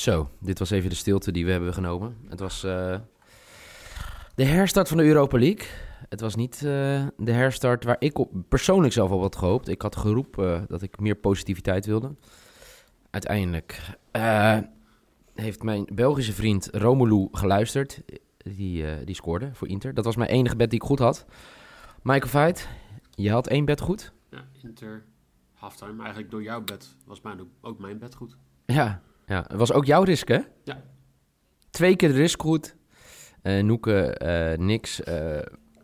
Zo, 0.00 0.30
dit 0.38 0.58
was 0.58 0.70
even 0.70 0.90
de 0.90 0.96
stilte 0.96 1.32
die 1.32 1.44
we 1.44 1.50
hebben 1.50 1.74
genomen. 1.74 2.16
Het 2.28 2.40
was 2.40 2.64
uh, 2.64 2.98
de 4.34 4.44
herstart 4.44 4.88
van 4.88 4.96
de 4.96 5.04
Europa 5.04 5.38
League. 5.38 5.66
Het 6.08 6.20
was 6.20 6.34
niet 6.34 6.54
uh, 6.54 7.06
de 7.16 7.32
herstart 7.32 7.84
waar 7.84 7.96
ik 7.98 8.18
op, 8.18 8.32
persoonlijk 8.48 8.92
zelf 8.92 9.10
al 9.10 9.20
had 9.20 9.36
gehoopt. 9.36 9.68
Ik 9.68 9.82
had 9.82 9.96
geroepen 9.96 10.64
dat 10.68 10.82
ik 10.82 11.00
meer 11.00 11.14
positiviteit 11.14 11.86
wilde. 11.86 12.14
Uiteindelijk 13.10 13.80
heeft 15.34 15.62
mijn 15.62 15.86
Belgische 15.92 16.32
vriend 16.32 16.68
Romelu 16.72 17.28
geluisterd. 17.32 18.02
Die, 18.36 19.04
die 19.04 19.14
scoorde 19.14 19.50
voor 19.52 19.68
Inter. 19.68 19.94
Dat 19.94 20.04
was 20.04 20.16
mijn 20.16 20.30
enige 20.30 20.56
bed 20.56 20.70
die 20.70 20.80
ik 20.80 20.86
goed 20.86 20.98
had. 20.98 21.26
Michael 22.02 22.30
Veit, 22.30 22.68
je 23.10 23.30
had 23.30 23.46
één 23.46 23.64
bed 23.64 23.80
goed. 23.80 24.12
Ja, 24.30 24.44
Inter 24.62 25.04
halftime. 25.54 25.98
Eigenlijk 25.98 26.30
door 26.30 26.42
jouw 26.42 26.60
bed 26.60 26.96
was 27.04 27.20
mijn, 27.20 27.40
ook 27.60 27.78
mijn 27.78 27.98
bed 27.98 28.14
goed. 28.14 28.36
Ja, 28.66 29.02
ja, 29.30 29.44
het 29.48 29.56
was 29.58 29.72
ook 29.72 29.84
jouw 29.84 30.02
risk, 30.02 30.28
hè? 30.28 30.38
Ja. 30.64 30.82
Twee 31.70 31.96
keer 31.96 32.08
de 32.08 32.14
risk 32.14 32.42
goed. 32.42 32.76
Uh, 33.42 33.62
Noeke, 33.62 34.20
uh, 34.22 34.66
niks. 34.66 35.00
Uh, 35.00 35.14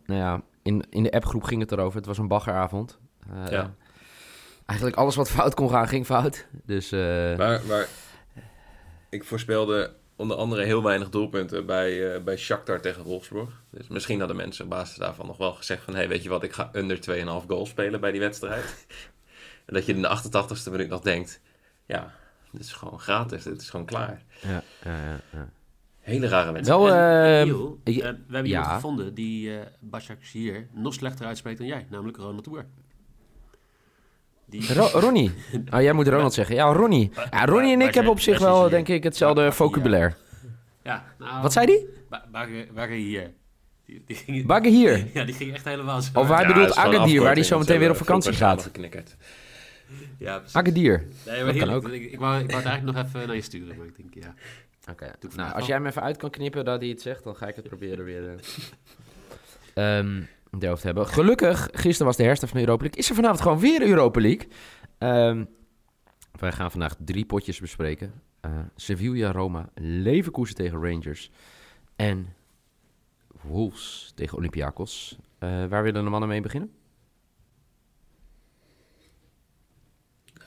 nou 0.05 0.19
ja, 0.19 0.41
in, 0.61 0.83
in 0.89 1.03
de 1.03 1.11
appgroep 1.11 1.43
ging 1.43 1.61
het 1.61 1.71
erover. 1.71 1.97
Het 1.97 2.05
was 2.05 2.17
een 2.17 2.27
baggeravond. 2.27 2.99
ja. 3.49 3.75
Eigenlijk 4.65 4.99
alles 4.99 5.15
wat 5.15 5.29
fout 5.29 5.53
kon 5.53 5.69
gaan, 5.69 5.87
ging 5.87 6.05
fout. 6.05 6.47
Dus, 6.65 6.89
maar, 6.89 7.61
maar 7.67 7.87
ik 9.09 9.23
voorspelde 9.23 9.93
onder 10.15 10.37
andere 10.37 10.63
heel 10.63 10.83
weinig 10.83 11.09
doelpunten 11.09 11.65
bij, 11.65 12.23
bij 12.23 12.37
Shakhtar 12.37 12.81
tegen 12.81 13.03
Wolfsburg. 13.03 13.63
Dus 13.71 13.87
misschien 13.87 14.19
hadden 14.19 14.37
mensen 14.37 14.63
op 14.63 14.69
basis 14.69 14.97
daarvan 14.97 15.25
nog 15.25 15.37
wel 15.37 15.53
gezegd 15.53 15.83
van... 15.83 15.95
hey, 15.95 16.07
weet 16.07 16.23
je 16.23 16.29
wat, 16.29 16.43
ik 16.43 16.53
ga 16.53 16.69
under 16.73 16.97
2,5 16.97 17.47
goals 17.47 17.69
spelen 17.69 17.99
bij 17.99 18.11
die 18.11 18.19
wedstrijd. 18.19 18.85
en 19.65 19.73
dat 19.73 19.85
je 19.85 19.93
in 19.93 20.01
de 20.01 20.17
88ste 20.17 20.71
minuut 20.71 20.89
nog 20.89 21.01
denkt... 21.01 21.41
ja, 21.85 22.13
dit 22.57 22.65
is 22.65 22.73
gewoon 22.73 22.99
gratis, 22.99 23.43
dit 23.43 23.61
is 23.61 23.69
gewoon 23.69 23.85
klaar. 23.85 24.23
Ja, 24.41 24.63
ja, 24.83 24.91
ja. 24.91 25.19
ja. 25.33 25.49
Hele 25.99 26.27
rare 26.27 26.51
mensen. 26.51 26.79
Wel, 26.79 26.87
uh, 26.87 27.43
Niel, 27.43 27.79
uh, 27.83 27.95
we 27.95 28.01
hebben 28.03 28.45
ja. 28.45 28.57
iemand 28.57 28.65
gevonden 28.67 29.13
die 29.13 29.49
uh, 29.49 29.59
Bashak 29.79 30.23
hier 30.23 30.67
nog 30.73 30.93
slechter 30.93 31.25
uitspreekt 31.25 31.57
dan 31.57 31.67
jij, 31.67 31.87
namelijk 31.89 32.17
Ronald 32.17 32.43
Tour. 32.43 32.65
Die... 34.45 34.73
Ro 34.73 34.87
Ronnie. 34.99 35.31
Oh, 35.73 35.81
jij 35.87 35.93
moet 35.93 36.07
Ronald 36.07 36.33
zeggen. 36.33 36.55
Ja, 36.55 36.73
Ronnie. 36.73 37.11
Ja, 37.31 37.45
Ronnie 37.45 37.73
en 37.73 37.81
ik 37.81 37.93
hebben 37.93 38.11
op 38.11 38.19
zich 38.19 38.39
wel, 38.39 38.69
denk 38.69 38.87
ik, 38.87 39.03
hetzelfde 39.03 39.51
vocabulaire. 39.51 40.13
Ja, 40.83 41.05
nou, 41.19 41.41
Wat 41.41 41.53
zei 41.53 41.65
die? 41.65 41.87
Bagger 42.73 42.89
hier. 42.89 43.31
Bagger 44.45 44.71
hier? 44.71 45.07
Ja, 45.13 45.23
die 45.23 45.35
ging 45.35 45.53
echt 45.53 45.65
helemaal 45.65 46.01
zo. 46.01 46.19
Of 46.19 46.27
hij 46.27 46.41
ja, 46.41 46.47
bedoelt 46.47 46.75
Agadir, 46.75 47.21
waar 47.21 47.35
die 47.35 47.43
zo 47.43 47.59
meteen 47.59 47.79
weer 47.79 47.89
op 47.89 47.97
vakantie 47.97 48.33
gaat. 48.33 48.71
Ja, 50.17 50.43
Agadier. 50.51 51.07
Nee, 51.25 51.43
maar 51.43 51.53
dat 51.53 51.63
kan 51.63 51.73
ook. 51.73 51.87
Ik, 51.89 52.11
ik, 52.11 52.19
wou, 52.19 52.39
ik 52.39 52.51
wou 52.51 52.61
het 52.61 52.69
eigenlijk 52.69 52.83
nog 52.83 53.05
even 53.05 53.27
naar 53.27 53.35
je 53.35 53.41
sturen, 53.41 53.77
maar 53.77 53.85
ik 53.85 53.95
denk, 53.95 54.13
ja. 54.13 54.33
Oké, 54.91 55.13
okay. 55.21 55.35
nou, 55.35 55.53
als 55.53 55.65
jij 55.65 55.75
hem 55.75 55.85
even 55.85 56.01
uit 56.01 56.17
kan 56.17 56.29
knippen 56.29 56.65
dat 56.65 56.79
hij 56.79 56.89
het 56.89 57.01
zegt, 57.01 57.23
dan 57.23 57.35
ga 57.35 57.47
ik 57.47 57.55
het 57.55 57.67
proberen 57.73 58.05
weer 58.05 58.39
uh, 59.75 59.97
um, 59.97 60.27
te 60.59 60.77
hebben. 60.81 61.07
Gelukkig, 61.07 61.69
gisteren 61.71 62.05
was 62.05 62.17
de 62.17 62.23
herfst 62.23 62.45
van 62.45 62.53
de 62.53 62.59
Europa 62.59 62.81
League. 62.81 63.01
Is 63.01 63.09
er 63.09 63.15
vanavond 63.15 63.41
gewoon 63.41 63.59
weer 63.59 63.81
Europa 63.81 64.21
League? 64.21 64.47
Um, 64.99 65.47
wij 66.39 66.51
gaan 66.51 66.71
vandaag 66.71 66.95
drie 66.99 67.25
potjes 67.25 67.59
bespreken. 67.59 68.21
Uh, 68.45 68.51
Sevilla, 68.75 69.31
Roma, 69.31 69.69
Leverkusen 69.75 70.55
tegen 70.55 70.81
Rangers 70.81 71.31
en 71.95 72.33
Wolves 73.41 74.11
tegen 74.15 74.37
Olympiakos. 74.37 75.17
Uh, 75.39 75.65
waar 75.65 75.83
willen 75.83 76.03
de 76.03 76.09
mannen 76.09 76.29
mee 76.29 76.41
beginnen? 76.41 76.71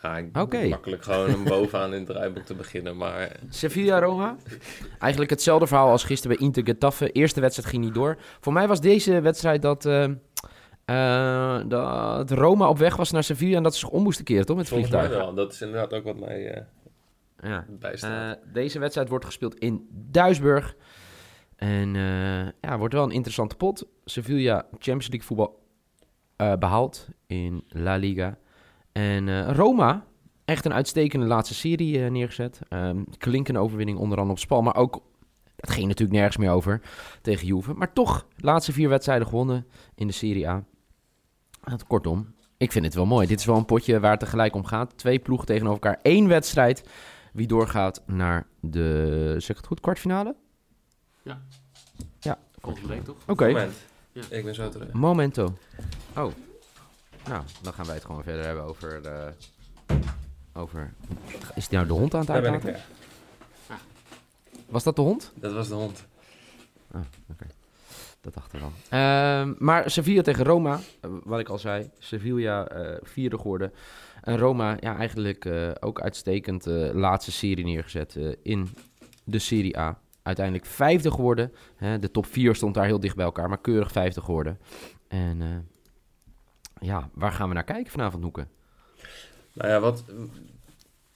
Ja, 0.02 0.24
okay. 0.32 0.68
makkelijk 0.68 1.02
gewoon 1.02 1.34
om 1.34 1.44
bovenaan 1.44 1.92
in 1.92 1.98
het 1.98 2.06
draaiboek 2.06 2.44
te 2.44 2.54
beginnen, 2.54 2.96
maar... 2.96 3.36
Sevilla-Roma? 3.48 4.36
Eigenlijk 4.98 5.30
hetzelfde 5.30 5.66
verhaal 5.66 5.90
als 5.90 6.04
gisteren 6.04 6.36
bij 6.36 6.46
Inter 6.46 6.64
Getafe. 6.64 7.12
Eerste 7.12 7.40
wedstrijd 7.40 7.68
ging 7.68 7.84
niet 7.84 7.94
door. 7.94 8.16
Voor 8.40 8.52
mij 8.52 8.68
was 8.68 8.80
deze 8.80 9.20
wedstrijd 9.20 9.62
dat, 9.62 9.84
uh, 9.84 10.08
uh, 10.86 11.60
dat 11.66 12.30
Roma 12.30 12.68
op 12.68 12.78
weg 12.78 12.96
was 12.96 13.10
naar 13.10 13.24
Sevilla 13.24 13.56
en 13.56 13.62
dat 13.62 13.74
ze 13.74 13.78
zich 13.78 13.88
om 13.88 14.02
moesten 14.02 14.24
keren, 14.24 14.46
toch? 14.46 14.56
Met 14.56 14.68
Volgens 14.68 14.90
vliegtuig. 14.90 15.16
wel. 15.18 15.34
Dat 15.34 15.52
is 15.52 15.60
inderdaad 15.60 15.92
ook 15.92 16.04
wat 16.04 16.18
mij 16.18 16.56
uh, 16.56 16.62
ja. 17.50 17.66
bijstaat. 17.68 18.38
deze 18.52 18.78
wedstrijd 18.78 19.08
wordt 19.08 19.24
gespeeld 19.24 19.54
in 19.54 19.88
Duisburg. 19.90 20.76
En 21.56 21.94
ja, 22.60 22.78
wordt 22.78 22.94
wel 22.94 23.04
een 23.04 23.10
interessante 23.10 23.56
pot. 23.56 23.86
Sevilla 24.04 24.66
Champions 24.70 25.08
League 25.08 25.26
voetbal 25.26 25.58
behaald 26.58 27.08
in 27.26 27.64
La 27.68 27.96
Liga. 27.96 28.38
En 28.92 29.26
uh, 29.26 29.50
Roma, 29.50 30.04
echt 30.44 30.64
een 30.64 30.72
uitstekende 30.72 31.26
laatste 31.26 31.54
serie 31.54 31.98
uh, 31.98 32.10
neergezet. 32.10 32.60
Um, 32.68 33.06
klinkende 33.18 33.60
overwinning 33.60 33.98
onder 33.98 34.18
andere 34.18 34.36
op 34.36 34.42
Spal, 34.42 34.62
maar 34.62 34.76
ook... 34.76 35.02
Het 35.56 35.70
ging 35.70 35.86
natuurlijk 35.86 36.18
nergens 36.18 36.36
meer 36.36 36.50
over 36.50 36.80
tegen 37.22 37.46
Juve. 37.46 37.74
Maar 37.74 37.92
toch, 37.92 38.26
de 38.36 38.44
laatste 38.44 38.72
vier 38.72 38.88
wedstrijden 38.88 39.26
gewonnen 39.26 39.66
in 39.94 40.06
de 40.06 40.12
Serie 40.12 40.48
A. 40.48 40.64
Kortom, 41.86 42.34
ik 42.56 42.72
vind 42.72 42.84
het 42.84 42.94
wel 42.94 43.06
mooi. 43.06 43.26
Dit 43.26 43.38
is 43.38 43.44
wel 43.44 43.56
een 43.56 43.64
potje 43.64 44.00
waar 44.00 44.10
het 44.10 44.20
tegelijk 44.20 44.54
om 44.54 44.64
gaat. 44.64 44.98
Twee 44.98 45.18
ploegen 45.18 45.46
tegenover 45.46 45.82
elkaar. 45.82 45.98
Eén 46.02 46.28
wedstrijd. 46.28 46.88
Wie 47.32 47.46
doorgaat 47.46 48.02
naar 48.06 48.46
de, 48.60 49.34
zeg 49.38 49.56
het 49.56 49.66
goed, 49.66 49.80
kwartfinale? 49.80 50.36
Ja. 51.22 51.42
Ja. 52.20 52.38
Volgende 52.58 52.88
week 52.88 53.04
toch? 53.04 53.16
Oké. 53.26 53.30
Okay. 53.30 53.68
Ja. 54.12 54.22
Ik 54.28 54.44
ben 54.44 54.54
zo 54.54 54.68
terug. 54.68 54.92
Momento. 54.92 55.54
Oh, 56.16 56.32
nou, 57.30 57.44
dan 57.62 57.72
gaan 57.72 57.86
wij 57.86 57.94
het 57.94 58.04
gewoon 58.04 58.22
verder 58.22 58.44
hebben 58.44 58.64
over. 58.64 59.02
De, 59.02 59.32
over 60.52 60.92
is 61.54 61.68
die 61.68 61.78
nou 61.78 61.90
de 61.90 61.98
hond 61.98 62.14
aan 62.14 62.20
het 62.20 62.30
uitlaten? 62.30 62.76
Ja. 63.68 63.78
Was 64.68 64.82
dat 64.82 64.96
de 64.96 65.02
hond? 65.02 65.32
Dat 65.34 65.52
was 65.52 65.68
de 65.68 65.74
hond. 65.74 66.06
Ah, 66.90 67.00
oké. 67.30 67.46
Dat 68.20 68.34
dacht 68.34 68.52
ik 68.52 68.60
al. 68.60 68.72
Uh, 68.84 69.54
maar 69.58 69.90
Sevilla 69.90 70.22
tegen 70.22 70.44
Roma, 70.44 70.74
uh, 71.04 71.10
wat 71.24 71.40
ik 71.40 71.48
al 71.48 71.58
zei. 71.58 71.90
Sevilla 71.98 72.76
uh, 72.76 72.96
vierde 73.02 73.36
geworden. 73.36 73.72
En 74.22 74.38
Roma, 74.38 74.76
ja, 74.80 74.96
eigenlijk 74.96 75.44
uh, 75.44 75.70
ook 75.80 76.00
uitstekend 76.00 76.66
laatste 76.92 77.32
serie 77.32 77.64
neergezet 77.64 78.18
in 78.42 78.68
de 79.24 79.38
Serie 79.38 79.78
A. 79.78 79.98
Uiteindelijk 80.22 80.66
vijfde 80.66 81.10
geworden. 81.10 81.52
Hè, 81.76 81.98
de 81.98 82.10
top 82.10 82.26
vier 82.26 82.54
stond 82.54 82.74
daar 82.74 82.84
heel 82.84 83.00
dicht 83.00 83.16
bij 83.16 83.24
elkaar, 83.24 83.48
maar 83.48 83.60
keurig 83.60 83.92
vijfde 83.92 84.20
geworden. 84.20 84.58
En 85.08 85.68
ja, 86.80 87.08
waar 87.14 87.32
gaan 87.32 87.48
we 87.48 87.54
naar 87.54 87.64
kijken 87.64 87.90
vanavond, 87.90 88.22
Noeken? 88.22 88.48
Nou 89.52 89.68
ja, 89.68 89.80
wat, 89.80 90.04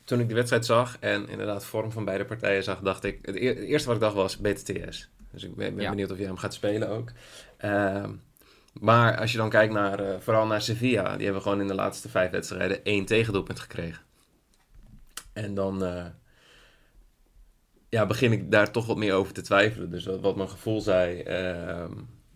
toen 0.05 0.21
ik 0.21 0.29
de 0.29 0.35
wedstrijd 0.35 0.67
zag 0.67 0.99
en 1.01 1.29
inderdaad 1.29 1.65
vorm 1.65 1.93
van 1.93 2.05
beide 2.05 2.25
partijen 2.25 2.63
zag, 2.63 2.81
dacht 2.81 3.05
ik... 3.05 3.19
Het, 3.23 3.37
eerste 3.37 3.87
wat 3.87 3.97
ik 3.97 4.03
dacht 4.03 4.15
was 4.15 4.39
BTTS. 4.39 5.11
Dus 5.31 5.45
ik 5.45 5.55
ben, 5.55 5.75
ben 5.75 5.91
benieuwd 5.91 6.11
of 6.11 6.19
jij 6.19 6.27
hem 6.27 6.37
gaat 6.37 6.55
spelen 6.55 6.89
ook. 6.89 7.13
Uh, 7.65 8.05
maar 8.81 9.19
als 9.19 9.33
je 9.33 9.39
dan 9.39 9.51
kijkt 9.51 9.73
naar, 9.73 10.01
uh, 10.01 10.15
vooral 10.21 10.47
naar 10.47 10.63
Sevilla, 10.63 11.17
die 11.17 11.25
hebben 11.25 11.43
gewoon 11.43 11.61
in 11.61 11.67
de 11.67 11.75
laatste 11.75 12.09
vijf 12.09 12.31
wedstrijden 12.31 12.85
één 12.85 13.05
tegendoelpunt 13.05 13.61
gekregen. 13.61 14.03
En 15.33 15.55
dan 15.55 15.85
uh, 15.85 16.07
ja, 17.89 18.07
begin 18.07 18.33
ik 18.33 18.51
daar 18.51 18.71
toch 18.71 18.87
wat 18.87 18.97
meer 18.97 19.15
over 19.15 19.33
te 19.33 19.43
twijfelen. 19.43 19.91
Dus 19.91 20.05
wat, 20.05 20.21
wat 20.21 20.37
mijn 20.37 20.49
gevoel 20.49 20.81
zei, 20.81 21.21
ehm, 21.21 21.93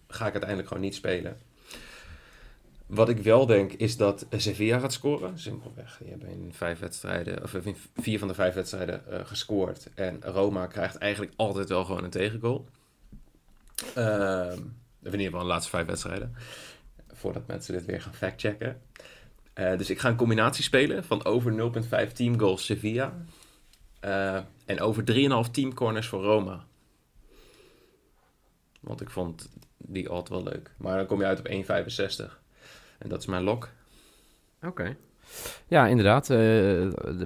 ga 0.08 0.26
ik 0.26 0.32
uiteindelijk 0.32 0.68
gewoon 0.68 0.82
niet 0.82 0.94
spelen. 0.94 1.38
Wat 2.88 3.08
ik 3.08 3.18
wel 3.18 3.46
denk 3.46 3.72
is 3.72 3.96
dat 3.96 4.26
Sevilla 4.30 4.78
gaat 4.78 4.92
scoren. 4.92 5.38
Simpelweg. 5.38 5.98
Die 6.00 6.10
hebben 6.10 6.28
in 6.28 6.52
vijf 6.52 6.78
wedstrijden, 6.78 7.42
of 7.42 7.54
in 7.54 7.76
vier 7.96 8.18
van 8.18 8.28
de 8.28 8.34
vijf 8.34 8.54
wedstrijden 8.54 9.02
uh, 9.10 9.18
gescoord. 9.24 9.88
En 9.94 10.22
Roma 10.22 10.66
krijgt 10.66 10.96
eigenlijk 10.96 11.32
altijd 11.36 11.68
wel 11.68 11.84
gewoon 11.84 12.04
een 12.04 12.10
tegengoal. 12.10 12.66
Uh, 13.96 14.52
in 15.02 15.12
ieder 15.12 15.20
geval 15.20 15.40
de 15.40 15.46
laatste 15.46 15.70
vijf 15.70 15.86
wedstrijden. 15.86 16.34
Voordat 17.12 17.46
mensen 17.46 17.72
dit 17.72 17.84
weer 17.84 18.02
gaan 18.02 18.14
factchecken. 18.14 18.80
Uh, 19.54 19.76
dus 19.78 19.90
ik 19.90 19.98
ga 19.98 20.08
een 20.08 20.16
combinatie 20.16 20.64
spelen 20.64 21.04
van 21.04 21.24
over 21.24 21.72
0,5 22.06 22.12
team 22.12 22.38
goals 22.38 22.64
Sevilla. 22.64 23.14
en 24.64 24.80
over 24.80 25.04
3,5 25.46 25.50
teamcorners 25.50 26.06
voor 26.06 26.22
Roma. 26.22 26.64
Want 28.80 29.00
ik 29.00 29.10
vond 29.10 29.48
die 29.76 30.08
altijd 30.08 30.42
wel 30.42 30.52
leuk. 30.52 30.70
Maar 30.76 30.96
dan 30.96 31.06
kom 31.06 31.20
je 31.20 31.26
uit 31.26 31.38
op 31.38 31.48
1,65. 31.48 32.46
En 32.98 33.08
dat 33.08 33.18
is 33.18 33.26
mijn 33.26 33.42
lok. 33.42 33.68
Oké. 34.62 34.96
Ja, 35.66 35.86
inderdaad. 35.86 36.30
Uh, 36.30 36.36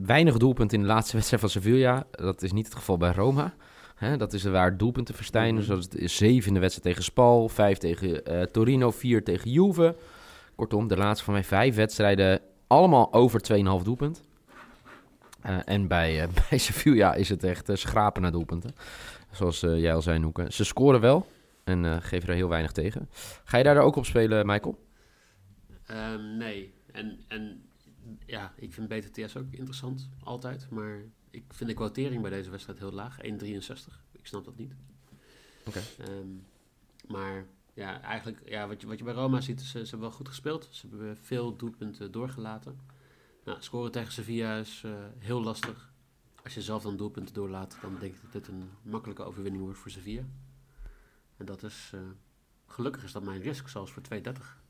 weinig 0.03 0.37
doelpunten 0.37 0.79
in 0.79 0.83
de 0.83 0.93
laatste 0.93 1.13
wedstrijd 1.17 1.43
van 1.43 1.51
Sevilla. 1.51 2.07
Dat 2.11 2.43
is 2.43 2.53
niet 2.53 2.65
het 2.65 2.75
geval 2.75 2.97
bij 2.97 3.13
Roma. 3.13 3.55
Hè, 3.95 4.17
dat 4.17 4.33
is 4.33 4.45
waar 4.45 4.77
doelpunten 4.77 5.15
verstijnen. 5.15 5.55
Mm 5.55 5.63
Zoals 5.63 5.85
het 5.85 5.95
is 5.95 6.17
zeven 6.17 6.49
in 6.49 6.55
de 6.55 6.61
wedstrijd 6.61 6.89
tegen 6.89 7.05
Spal, 7.05 7.49
vijf 7.49 7.79
tegen 7.79 8.33
uh, 8.33 8.43
Torino, 8.43 8.91
vier 8.91 9.25
tegen 9.25 9.51
Juve. 9.51 9.97
Kortom, 10.57 10.89
de 10.89 10.97
laatste 10.97 11.25
van 11.25 11.33
mijn 11.33 11.45
vijf 11.45 11.75
wedstrijden 11.75 12.41
allemaal 12.67 13.13
over 13.13 13.41
2,5 13.53 13.85
doelpunt. 13.85 14.23
Uh, 15.47 15.57
en 15.65 15.87
bij, 15.89 16.29
bij 16.49 16.59
Sevilla 16.59 17.15
is 17.15 17.29
het 17.29 17.45
echt 17.45 17.71
schrapen 17.73 18.23
naar 18.23 18.33
doelpunten. 18.33 18.75
Zoals 19.31 19.61
jij 19.61 19.95
al 19.95 20.03
zei, 20.03 20.19
Noeke. 20.19 20.47
Ze 20.49 20.65
scoren 20.65 21.01
wel 21.01 21.27
en 21.65 22.03
geven 22.03 22.29
er 22.29 22.35
heel 22.35 22.49
weinig 22.49 22.73
tegen. 22.73 23.09
Ga 23.45 23.59
je 23.59 23.65
daar 23.65 23.79
ook 23.79 23.97
op 23.97 24.07
spelen, 24.07 24.47
Michael? 24.47 24.79
Um, 25.91 26.37
nee. 26.37 26.75
En, 26.93 27.19
en 27.29 27.63
ja, 28.27 28.53
ik 28.57 28.73
vind 28.73 28.89
BTTS 28.89 29.37
ook 29.37 29.51
interessant, 29.51 30.09
altijd. 30.23 30.71
Maar 30.71 31.03
ik 31.31 31.45
vind 31.49 31.71
de 31.71 31.77
quotering 31.77 32.23
bij 32.23 32.31
deze 32.31 32.51
wedstrijd 32.51 32.79
heel 32.79 32.93
laag, 32.93 33.19
1,63. 33.23 33.25
Ik 34.13 34.27
snap 34.27 34.45
dat 34.45 34.57
niet. 34.57 34.75
Oké. 35.67 35.81
Ehm, 35.99 36.29
maar 37.07 37.47
ja, 37.75 38.01
eigenlijk, 38.01 38.49
ja, 38.49 38.69
wat, 38.69 38.81
je, 38.81 38.87
wat 38.87 38.99
je 38.99 39.05
bij 39.05 39.15
Roma 39.15 39.41
ziet, 39.41 39.61
is, 39.61 39.71
ze 39.71 39.79
hebben 39.79 40.01
wel 40.01 40.11
goed 40.11 40.29
gespeeld. 40.29 40.69
Ze 40.71 40.89
hebben 40.89 41.17
veel 41.17 41.57
doelpunten 41.57 42.13
doorgelaten. 42.13 42.79
Nou, 43.45 43.63
scoren 43.63 43.93
tegen 43.93 44.13
Sevilla 44.13 44.57
is 44.57 44.83
uh, 44.87 44.95
heel 45.19 45.43
lastig. 45.43 45.93
Als 46.43 46.55
je 46.55 46.63
zelf 46.63 46.83
dan 46.83 46.97
doelpunten 46.97 47.35
doorlaat, 47.35 47.79
dan 47.81 47.97
denk 47.99 48.15
ik 48.15 48.23
dat 48.23 48.33
dit 48.33 48.49
een 48.49 48.71
makkelijke 48.83 49.23
overwinning 49.23 49.63
wordt 49.63 49.79
voor 49.79 49.91
Sevilla. 49.91 50.25
En 51.37 51.47
dat 51.47 51.63
is, 51.63 51.93
uh, 51.95 52.01
gelukkig 52.67 53.05
is 53.05 53.13
dat 53.13 53.23
mijn 53.23 53.41
risk, 53.41 53.69
zelfs 53.69 53.93
voor 53.93 54.03
2,30. 54.03 54.62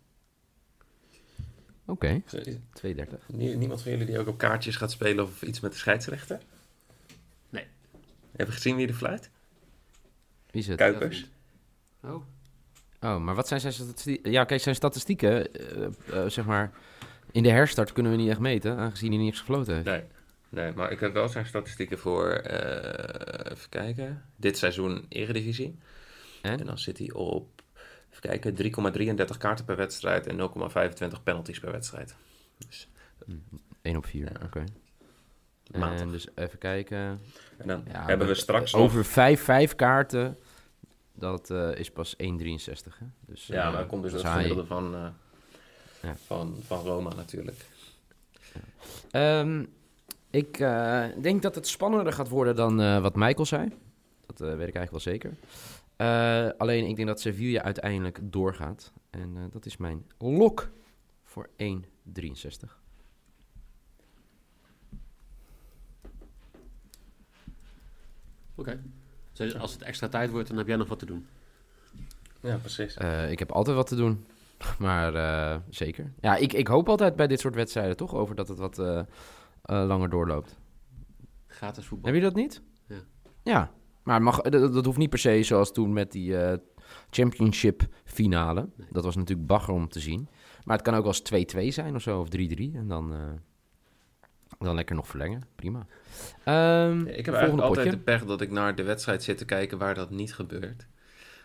Oké, 1.86 2.22
okay. 2.24 2.60
230. 2.72 3.28
Niemand 3.28 3.82
van 3.82 3.90
jullie 3.90 4.06
die 4.06 4.18
ook 4.18 4.28
op 4.28 4.38
kaartjes 4.38 4.76
gaat 4.76 4.90
spelen 4.90 5.24
of 5.24 5.42
iets 5.42 5.60
met 5.60 5.72
de 5.72 5.78
scheidsrechter? 5.78 6.40
Nee. 7.50 7.66
Heb 8.36 8.46
je 8.46 8.52
gezien 8.52 8.76
wie 8.76 8.88
er 8.88 8.94
fluit? 8.94 9.30
Wie 10.50 10.60
is 10.60 10.66
het? 10.66 10.76
Kuipers. 10.76 11.26
Oh. 12.02 12.24
Oh, 13.00 13.18
maar 13.18 13.34
wat 13.34 13.48
zijn 13.48 13.60
zijn 13.60 13.72
statistieken? 13.72 14.32
Ja, 14.32 14.44
kijk, 14.44 14.60
zijn 14.60 14.74
statistieken, 14.74 15.48
uh, 15.60 15.86
uh, 16.10 16.28
zeg 16.28 16.44
maar, 16.44 16.72
in 17.30 17.42
de 17.42 17.50
herstart 17.50 17.92
kunnen 17.92 18.12
we 18.12 18.18
niet 18.18 18.30
echt 18.30 18.38
meten, 18.38 18.76
aangezien 18.76 19.12
hij 19.12 19.20
niets 19.20 19.38
gefloten 19.38 19.74
heeft. 19.74 19.86
Nee. 19.86 20.02
Nee, 20.48 20.72
maar 20.72 20.92
ik 20.92 21.00
heb 21.00 21.12
wel 21.12 21.28
zijn 21.28 21.46
statistieken 21.46 21.98
voor, 21.98 22.42
uh, 22.46 23.52
even 23.52 23.68
kijken, 23.68 24.24
dit 24.36 24.58
seizoen 24.58 25.06
Eredivisie. 25.08 25.78
En? 26.42 26.60
en 26.60 26.66
dan 26.66 26.78
zit 26.78 26.98
hij 26.98 27.12
op 27.12 27.62
Even 28.12 28.40
kijken, 28.40 28.56
3,33 29.32 29.38
kaarten 29.38 29.64
per 29.64 29.76
wedstrijd 29.76 30.26
en 30.26 30.36
0,25 30.36 31.22
penalties 31.22 31.60
per 31.60 31.72
wedstrijd. 31.72 32.14
Dus, 32.68 32.88
1 33.82 33.96
op 33.96 34.06
4, 34.06 34.30
oké. 34.34 34.44
Okay. 34.44 34.64
En 35.72 36.10
dus 36.10 36.28
even 36.34 36.58
kijken. 36.58 36.98
En 37.56 37.66
dan 37.66 37.84
ja, 37.92 38.04
hebben 38.04 38.26
we 38.26 38.34
straks 38.34 38.74
Over 38.74 39.04
5, 39.04 39.42
5 39.42 39.74
kaarten, 39.74 40.38
dat 41.12 41.50
uh, 41.50 41.76
is 41.76 41.90
pas 41.90 42.16
1,63. 42.16 42.26
Dus, 43.20 43.46
ja, 43.46 43.56
uh, 43.56 43.64
maar 43.64 43.72
dan 43.72 43.86
komt 43.86 44.02
dus 44.02 44.12
het 44.12 44.24
gemiddelde 44.24 44.66
van, 44.66 44.94
uh, 44.94 45.06
ja. 46.02 46.16
van, 46.26 46.56
van 46.66 46.84
Roma 46.84 47.14
natuurlijk. 47.14 47.66
Ja. 49.10 49.40
Um, 49.40 49.68
ik 50.30 50.58
denk 51.22 51.42
dat 51.42 51.54
het 51.54 51.68
spannender 51.68 52.12
gaat 52.12 52.28
worden 52.28 52.56
dan 52.56 53.02
wat 53.02 53.14
Michael 53.14 53.46
zei. 53.46 53.68
Dat 54.26 54.38
weet 54.38 54.68
ik 54.68 54.74
eigenlijk 54.74 54.90
wel 54.90 55.00
zeker. 55.00 55.34
Uh, 56.02 56.48
alleen 56.58 56.86
ik 56.86 56.96
denk 56.96 57.08
dat 57.08 57.20
Sevilla 57.20 57.62
uiteindelijk 57.62 58.18
doorgaat. 58.22 58.92
En 59.10 59.36
uh, 59.36 59.42
dat 59.50 59.66
is 59.66 59.76
mijn 59.76 60.06
lok 60.18 60.70
voor 61.24 61.48
1,63. 61.48 61.54
Oké. 68.54 68.80
Okay. 69.34 69.52
als 69.58 69.72
het 69.72 69.82
extra 69.82 70.08
tijd 70.08 70.30
wordt, 70.30 70.48
dan 70.48 70.56
heb 70.56 70.66
jij 70.66 70.76
nog 70.76 70.88
wat 70.88 70.98
te 70.98 71.06
doen. 71.06 71.26
Ja, 72.40 72.56
precies. 72.56 72.96
Uh, 72.96 73.30
ik 73.30 73.38
heb 73.38 73.52
altijd 73.52 73.76
wat 73.76 73.86
te 73.86 73.96
doen. 73.96 74.24
Maar 74.78 75.62
zeker. 75.70 76.12
Ja, 76.20 76.36
ik, 76.36 76.52
ik 76.52 76.66
hoop 76.66 76.88
altijd 76.88 77.16
bij 77.16 77.26
dit 77.26 77.40
soort 77.40 77.54
wedstrijden 77.54 77.96
toch 77.96 78.14
over 78.14 78.34
dat 78.34 78.48
het 78.48 78.58
wat 78.58 78.76
langer 79.62 80.08
doorloopt. 80.08 80.58
Gratis 81.46 81.84
voetbal. 81.86 82.12
Heb 82.12 82.20
je 82.20 82.26
dat 82.26 82.34
niet? 82.34 82.62
Ja. 82.86 83.02
Ja, 83.42 83.72
maar 84.02 84.22
mag, 84.22 84.40
dat, 84.40 84.84
hoeft 84.84 84.98
niet 84.98 85.10
per 85.10 85.18
se 85.18 85.42
zoals 85.42 85.72
toen 85.72 85.92
met 85.92 86.12
die 86.12 86.30
uh, 86.30 86.52
championship 87.10 87.82
finale. 88.04 88.68
Dat 88.90 89.04
was 89.04 89.16
natuurlijk 89.16 89.48
bagger 89.48 89.74
om 89.74 89.88
te 89.88 90.00
zien. 90.00 90.28
Maar 90.64 90.76
het 90.76 90.86
kan 90.86 90.94
ook 90.94 91.06
als 91.06 91.22
2-2 91.56 91.68
zijn 91.68 91.94
of 91.94 92.02
zo, 92.02 92.20
of 92.20 92.28
3-3. 92.28 92.30
En 92.74 92.88
dan, 92.88 93.12
uh, 93.12 93.18
dan 94.58 94.74
lekker 94.74 94.94
nog 94.96 95.06
verlengen. 95.06 95.42
Prima. 95.54 95.78
Um, 95.78 97.06
ja, 97.06 97.12
ik 97.12 97.24
heb 97.24 97.34
eigenlijk 97.34 97.66
altijd 97.66 97.90
de 97.90 97.98
pech 97.98 98.24
dat 98.24 98.40
ik 98.40 98.50
naar 98.50 98.74
de 98.74 98.82
wedstrijd 98.82 99.22
zit 99.22 99.38
te 99.38 99.44
kijken 99.44 99.78
waar 99.78 99.94
dat 99.94 100.10
niet 100.10 100.34
gebeurt. 100.34 100.86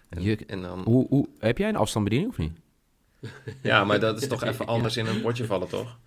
En, 0.09 0.21
Je, 0.21 0.37
en 0.47 0.61
dan... 0.61 0.79
hoe, 0.79 1.07
hoe, 1.07 1.27
heb 1.39 1.57
jij 1.57 1.69
een 1.69 1.75
afstandsbediening 1.75 2.31
of 2.31 2.37
niet? 2.37 2.59
ja, 3.61 3.83
maar 3.83 3.99
dat 3.99 4.21
is 4.21 4.27
toch 4.27 4.43
even 4.43 4.67
anders 4.75 4.97
in 4.97 5.05
een 5.05 5.21
potje 5.21 5.45
vallen, 5.45 5.67
toch? 5.67 5.99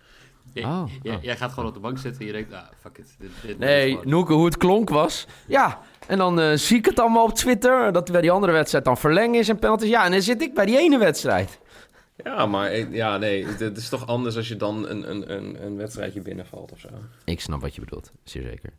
oh, 0.55 0.83
oh. 1.03 1.23
Jij 1.23 1.37
gaat 1.37 1.51
gewoon 1.51 1.69
op 1.69 1.73
de 1.73 1.79
bank 1.79 1.97
zitten 1.97 2.21
en 2.21 2.27
je 2.27 2.33
denkt, 2.33 2.53
ah, 2.53 2.67
fuck 2.79 2.97
it. 2.97 3.15
Dit, 3.19 3.31
dit 3.45 3.59
nee, 3.59 3.99
Noeke, 4.03 4.33
hoe 4.33 4.45
het 4.45 4.57
klonk 4.57 4.89
was. 4.89 5.27
Ja, 5.47 5.81
en 6.07 6.17
dan 6.17 6.39
uh, 6.39 6.51
zie 6.53 6.77
ik 6.77 6.85
het 6.85 6.99
allemaal 6.99 7.23
op 7.23 7.33
Twitter. 7.33 7.91
Dat 7.91 8.11
bij 8.11 8.21
die 8.21 8.31
andere 8.31 8.51
wedstrijd 8.51 8.85
dan 8.85 8.97
verlengen 8.97 9.39
is 9.39 9.49
en 9.49 9.59
penalties. 9.59 9.89
Ja, 9.89 10.05
en 10.05 10.11
dan 10.11 10.21
zit 10.21 10.41
ik 10.41 10.53
bij 10.53 10.65
die 10.65 10.77
ene 10.77 10.97
wedstrijd. 10.97 11.59
Ja, 12.23 12.45
maar 12.45 12.91
ja, 12.91 13.17
nee, 13.17 13.45
het 13.45 13.77
is 13.77 13.89
toch 13.89 14.07
anders 14.07 14.35
als 14.35 14.47
je 14.47 14.55
dan 14.55 14.89
een, 14.89 15.09
een, 15.09 15.33
een, 15.33 15.65
een 15.65 15.77
wedstrijdje 15.77 16.21
binnenvalt 16.21 16.71
of 16.71 16.79
zo. 16.79 16.87
Ik 17.25 17.41
snap 17.41 17.61
wat 17.61 17.75
je 17.75 17.81
bedoelt, 17.81 18.11
zeer 18.23 18.43
zeker. 18.43 18.69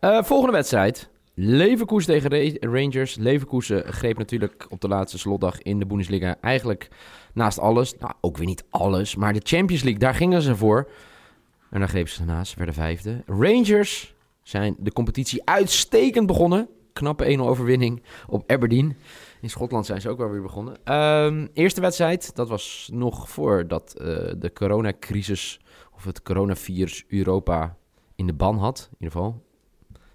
Uh, 0.00 0.22
volgende 0.22 0.52
wedstrijd. 0.52 1.08
Leverkusen 1.34 2.20
tegen 2.20 2.58
Rangers. 2.72 3.16
Leverkusen 3.16 3.92
greep 3.92 4.18
natuurlijk 4.18 4.66
op 4.68 4.80
de 4.80 4.88
laatste 4.88 5.18
slotdag 5.18 5.62
in 5.62 5.78
de 5.78 5.86
Bundesliga 5.86 6.36
eigenlijk 6.40 6.88
naast 7.34 7.58
alles. 7.58 7.94
Nou, 7.98 8.12
ook 8.20 8.36
weer 8.36 8.46
niet 8.46 8.64
alles, 8.70 9.14
maar 9.14 9.32
de 9.32 9.40
Champions 9.42 9.82
League, 9.82 10.00
daar 10.00 10.14
gingen 10.14 10.42
ze 10.42 10.56
voor. 10.56 10.90
En 11.70 11.78
daar 11.78 11.88
grepen 11.88 12.10
ze 12.10 12.24
naast, 12.24 12.54
werden 12.54 12.74
vijfde. 12.74 13.22
Rangers 13.26 14.14
zijn 14.50 14.76
de 14.78 14.92
competitie 14.92 15.42
uitstekend 15.44 16.26
begonnen. 16.26 16.68
Knappe 16.92 17.36
1-0 17.38 17.40
overwinning 17.40 18.02
op 18.26 18.50
Aberdeen. 18.50 18.96
In 19.40 19.50
Schotland 19.50 19.86
zijn 19.86 20.00
ze 20.00 20.08
ook 20.08 20.18
wel 20.18 20.30
weer 20.30 20.42
begonnen. 20.42 20.94
Um, 20.94 21.48
eerste 21.52 21.80
wedstrijd, 21.80 22.36
dat 22.36 22.48
was 22.48 22.90
nog 22.92 23.28
voordat 23.28 23.94
uh, 23.98 24.06
de 24.38 24.50
coronacrisis 24.54 25.60
of 25.94 26.04
het 26.04 26.22
coronavirus 26.22 27.04
Europa 27.08 27.76
in 28.14 28.26
de 28.26 28.32
ban 28.32 28.58
had. 28.58 28.88
In 28.90 28.96
ieder 28.98 29.16
geval, 29.16 29.42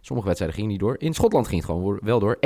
sommige 0.01 0.27
wedstrijden 0.27 0.57
gingen 0.57 0.71
niet 0.71 0.81
door. 0.81 0.95
In 0.97 1.13
Schotland 1.13 1.47
ging 1.47 1.61
het 1.61 1.71
gewoon 1.71 1.99
wel 2.01 2.19
door. 2.19 2.35
1-3 2.35 2.39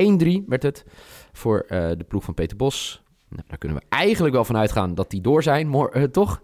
werd 0.48 0.64
het 0.64 0.86
voor 1.32 1.66
uh, 1.68 1.90
de 1.98 2.06
ploeg 2.08 2.24
van 2.24 2.34
Peter 2.34 2.58
Bos. 2.58 3.04
Nou, 3.30 3.44
daar 3.48 3.58
kunnen 3.58 3.78
we 3.78 3.86
eigenlijk 3.90 4.34
wel 4.34 4.46
van 4.46 4.58
uitgaan 4.58 4.96
dat 4.96 5.10
die 5.10 5.22
door 5.22 5.44
zijn, 5.44 5.70
maar, 5.70 5.98
uh, 5.98 6.04
toch? 6.04 6.42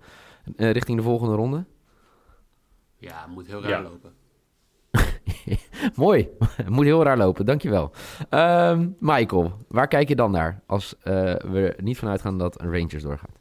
richting 0.56 0.98
de 0.98 1.04
volgende 1.04 1.36
ronde. 1.36 1.66
Ja, 2.98 3.28
moet 3.28 3.48
heel 3.48 3.62
raar 3.62 3.70
ja. 3.70 3.82
lopen. 3.82 4.25
Mooi. 5.96 6.29
Moet 6.70 6.86
heel 6.86 7.03
raar 7.03 7.17
lopen, 7.17 7.46
dankjewel. 7.46 7.91
Um, 8.29 8.96
Michael, 9.00 9.65
waar 9.67 9.88
kijk 9.88 10.08
je 10.08 10.15
dan 10.15 10.32
naar 10.32 10.62
als 10.65 10.96
uh, 10.98 11.03
we 11.36 11.77
niet 11.82 11.98
vanuit 11.98 12.22
gaan 12.22 12.38
dat 12.38 12.62
een 12.62 12.72
Rangers 12.72 13.03
doorgaat? 13.03 13.39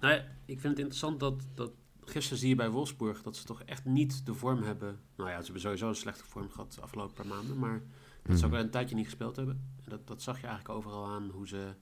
Nou 0.00 0.14
ik 0.44 0.60
vind 0.60 0.62
het 0.62 0.78
interessant 0.78 1.20
dat, 1.20 1.46
dat 1.54 1.70
gisteren 2.04 2.38
zie 2.38 2.48
je 2.48 2.54
bij 2.54 2.70
Wolfsburg 2.70 3.22
dat 3.22 3.36
ze 3.36 3.44
toch 3.44 3.62
echt 3.62 3.84
niet 3.84 4.26
de 4.26 4.34
vorm 4.34 4.62
hebben. 4.62 5.00
Nou 5.16 5.30
ja, 5.30 5.36
ze 5.36 5.42
hebben 5.42 5.60
sowieso 5.60 5.88
een 5.88 5.94
slechte 5.94 6.24
vorm 6.24 6.50
gehad 6.50 6.72
de 6.72 6.80
afgelopen 6.80 7.14
paar 7.14 7.26
maanden, 7.26 7.58
maar 7.58 7.82
dat 8.22 8.38
ze 8.38 8.44
ook 8.44 8.50
mhm. 8.50 8.60
al 8.60 8.64
een 8.64 8.70
tijdje 8.70 8.94
niet 8.94 9.04
gespeeld 9.04 9.36
hebben. 9.36 9.74
Dat, 9.84 10.06
dat 10.06 10.22
zag 10.22 10.40
je 10.40 10.46
eigenlijk 10.46 10.78
overal 10.78 11.06
aan 11.06 11.30
hoe 11.30 11.48
ze, 11.48 11.74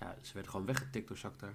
ja, 0.00 0.16
ze 0.20 0.32
werden 0.32 0.50
gewoon 0.50 0.66
weggetikt 0.66 1.08
door 1.08 1.16
Shakhtar. 1.16 1.54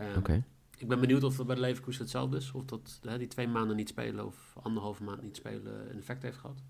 Um, 0.00 0.16
Oké 0.16 0.44
ik 0.80 0.88
ben 0.88 1.00
benieuwd 1.00 1.24
of 1.24 1.36
dat 1.36 1.46
bij 1.46 1.54
de 1.54 1.60
Leverkusen 1.60 2.02
hetzelfde 2.02 2.36
is. 2.36 2.52
Of 2.52 2.64
dat 2.64 3.00
hè, 3.02 3.18
die 3.18 3.26
twee 3.26 3.48
maanden 3.48 3.76
niet 3.76 3.88
spelen 3.88 4.26
of 4.26 4.56
anderhalve 4.62 5.02
maand 5.02 5.22
niet 5.22 5.36
spelen 5.36 5.90
een 5.90 5.98
effect 5.98 6.22
heeft 6.22 6.38
gehad. 6.38 6.62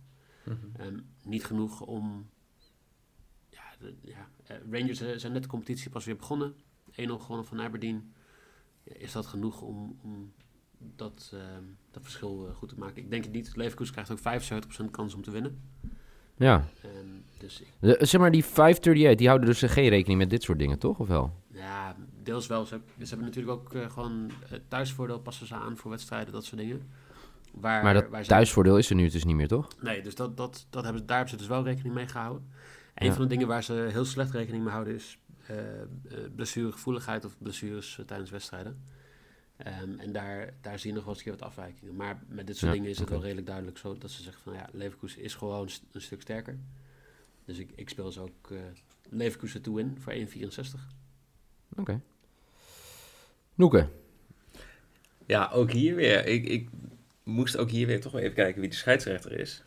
Mm 0.44 1.04
niet 1.24 1.44
genoeg 1.44 1.80
om... 1.80 2.30
Ja, 3.48 3.62
de, 3.78 3.94
ja, 4.00 4.28
eh, 4.46 4.56
Rangers 4.70 5.00
eh, 5.00 5.16
zijn 5.16 5.32
net 5.32 5.42
de 5.42 5.48
competitie 5.48 5.90
pas 5.90 6.04
weer 6.04 6.16
begonnen. 6.16 6.54
1-0 6.90 6.92
gewonnen 6.94 7.46
van 7.46 7.60
Aberdeen. 7.60 8.12
is 8.82 9.12
dat 9.12 9.26
genoeg 9.26 9.60
om, 9.60 9.98
om 10.02 10.32
dat, 10.78 11.30
uh, 11.34 11.40
dat 11.90 12.02
verschil 12.02 12.46
uh, 12.48 12.54
goed 12.54 12.68
te 12.68 12.78
maken? 12.78 13.02
Ik 13.02 13.10
denk 13.10 13.24
het 13.24 13.32
niet. 13.32 13.56
Leverkusen 13.56 13.94
krijgt 13.94 14.10
ook 14.10 14.84
75% 14.86 14.90
kans 14.90 15.14
om 15.14 15.22
te 15.22 15.30
winnen. 15.30 15.60
Ja. 16.36 16.68
Um, 16.84 17.24
dus 17.38 17.60
ik... 17.60 17.96
zeg 18.06 18.20
maar, 18.20 18.30
die 18.30 18.44
538, 18.44 19.18
die 19.18 19.26
houden 19.26 19.48
dus 19.48 19.62
geen 19.62 19.88
rekening 19.88 20.18
met 20.18 20.30
dit 20.30 20.42
soort 20.42 20.58
dingen, 20.58 20.78
toch? 20.78 20.98
Of 20.98 21.08
wel? 21.08 21.32
Ja, 21.52 21.96
deels 22.30 22.46
wel. 22.46 22.66
Ze, 22.66 22.80
ze 22.98 23.06
hebben 23.08 23.26
natuurlijk 23.26 23.58
ook 23.58 23.74
uh, 23.74 23.90
gewoon 23.90 24.30
uh, 24.52 24.58
thuisvoordeel 24.68 25.20
passen 25.20 25.46
ze 25.46 25.54
aan 25.54 25.76
voor 25.76 25.90
wedstrijden, 25.90 26.32
dat 26.32 26.44
soort 26.44 26.60
dingen. 26.60 26.82
Waar, 27.52 27.82
maar 27.82 27.94
dat 27.94 28.08
waar 28.08 28.24
thuisvoordeel 28.24 28.78
is 28.78 28.90
er 28.90 28.96
nu 28.96 29.08
dus 29.08 29.24
niet 29.24 29.36
meer, 29.36 29.48
toch? 29.48 29.68
Nee, 29.82 30.02
dus 30.02 30.14
dat, 30.14 30.36
dat, 30.36 30.66
dat 30.70 30.82
hebben, 30.82 31.00
ze- 31.00 31.06
daar 31.06 31.16
hebben 31.16 31.34
ze 31.34 31.40
dus 31.40 31.50
wel 31.54 31.64
rekening 31.64 31.94
mee 31.94 32.06
gehouden. 32.08 32.48
Een 32.94 33.06
Ja. 33.06 33.12
van 33.12 33.22
de 33.22 33.28
dingen 33.28 33.46
waar 33.46 33.62
ze 33.64 33.72
heel 33.90 34.04
slecht 34.04 34.30
rekening 34.32 34.62
mee 34.64 34.72
houden 34.72 34.94
is 34.94 35.18
eh, 35.46 35.80
eh, 35.80 35.86
blessuregevoeligheid 36.34 37.24
of 37.24 37.36
blessures 37.38 37.98
eh, 37.98 38.04
tijdens 38.04 38.30
wedstrijden. 38.30 38.84
Ehm, 39.56 39.98
en 39.98 40.12
daar, 40.12 40.54
daar 40.60 40.78
zie 40.78 40.88
je 40.88 40.94
nog 40.94 41.04
wel 41.04 41.14
eens 41.14 41.22
een 41.24 41.30
keer 41.30 41.38
wat 41.40 41.48
afwijkingen. 41.48 41.96
Maar 41.96 42.22
met 42.28 42.46
dit 42.46 42.56
soort 42.56 42.70
Ja, 42.70 42.76
dingen 42.76 42.90
is 42.90 42.98
het 42.98 43.08
wel 43.08 43.20
redelijk 43.22 43.46
duidelijk 43.46 43.78
zo 43.78 43.98
dat 43.98 44.10
ze 44.10 44.22
zeggen 44.22 44.42
van 44.42 44.52
ja, 44.52 44.68
Leverkusen 44.72 45.22
is 45.22 45.34
gewoon 45.34 45.68
st- 45.68 45.84
een 45.92 46.00
stuk 46.00 46.20
sterker. 46.20 46.58
Dus 47.44 47.58
ik, 47.58 47.70
ik 47.74 47.88
speel 47.88 48.12
ze 48.12 48.20
ook 48.20 48.50
eh 48.50 48.58
Leverkusen 49.08 49.62
to 49.62 49.74
win 49.74 49.96
voor 50.00 50.12
1,64. 50.12 50.18
Oké. 51.76 52.00
Noeke. 53.60 53.86
Ja, 55.26 55.50
ook 55.52 55.70
hier 55.70 55.94
weer. 55.94 56.26
Ik, 56.26 56.48
ik 56.48 56.68
moest 57.22 57.56
ook 57.56 57.70
hier 57.70 57.86
weer 57.86 58.00
toch 58.00 58.12
wel 58.12 58.20
even 58.20 58.34
kijken 58.34 58.60
wie 58.60 58.70
de 58.70 58.76
scheidsrechter 58.76 59.32
is. 59.32 59.62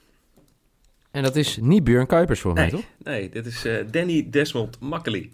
En 1.12 1.23
dat 1.23 1.35
is 1.35 1.57
niet 1.57 1.83
Björn 1.83 2.07
Kuipers 2.07 2.39
voor 2.39 2.53
mij, 2.53 2.69
toch? 2.69 2.83
nee 2.97 3.29
dit 3.29 3.45
is 3.45 3.65
eh, 3.65 3.85
Danny 3.91 4.29
Desmond 4.29 4.79
Makkely. 4.79 5.31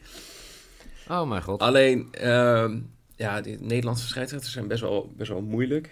Oh 1.07 1.29
mijn 1.29 1.41
god. 1.41 1.59
Alleen, 1.59 2.07
ehm, 2.11 2.79
ja, 3.15 3.41
de 3.41 3.57
Nederlandse 3.59 4.07
scheidsrechters 4.07 4.53
zijn 4.53 4.67
best 4.67 4.81
wel, 4.81 5.13
best 5.17 5.29
wel 5.29 5.41
moeilijk. 5.41 5.89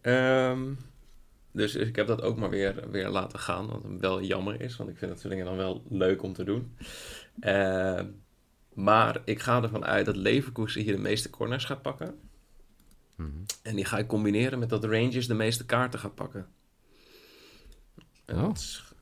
Ehm, 0.00 0.72
dus 1.52 1.74
ik 1.74 1.96
heb 1.96 2.06
dat 2.06 2.22
ook 2.22 2.36
maar 2.36 2.50
weer, 2.50 2.90
weer 2.90 3.08
laten 3.08 3.38
gaan, 3.38 3.66
wat 3.66 3.82
wel 4.00 4.22
jammer 4.22 4.60
is, 4.60 4.76
want 4.76 4.90
ik 4.90 4.98
vind 4.98 5.10
dat 5.10 5.20
soort 5.20 5.32
dingen 5.32 5.46
dan 5.46 5.56
wel 5.56 5.82
leuk 5.88 6.22
om 6.22 6.32
te 6.32 6.44
doen. 6.44 6.76
Ehm, 7.40 8.06
maar 8.74 9.22
ik 9.24 9.40
ga 9.40 9.62
ervan 9.62 9.84
uit 9.84 10.06
dat 10.06 10.16
Leverkusen 10.16 10.82
hier 10.82 10.96
de 10.96 11.02
meeste 11.02 11.30
corners 11.30 11.64
gaat 11.64 11.82
pakken. 11.82 12.18
Mhm. 13.16 13.30
En 13.62 13.76
die 13.76 13.84
ga 13.84 13.98
ik 13.98 14.06
combineren 14.06 14.58
met 14.58 14.68
dat 14.68 14.84
Rangers 14.84 15.26
de 15.26 15.34
meeste 15.34 15.66
kaarten 15.66 15.98
gaat 16.00 16.14
pakken. 16.14 16.46
En 18.24 18.36
Oh. 18.36 18.42
dat 18.42 18.56
is 18.56 18.94